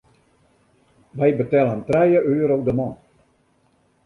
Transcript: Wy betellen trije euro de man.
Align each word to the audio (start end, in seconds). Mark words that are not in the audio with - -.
Wy 1.17 1.31
betellen 1.41 1.81
trije 1.87 2.19
euro 2.33 2.55
de 2.67 2.73
man. 2.79 2.93